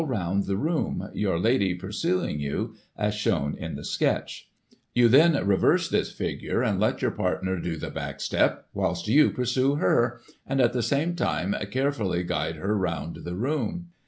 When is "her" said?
9.75-10.19, 12.55-12.75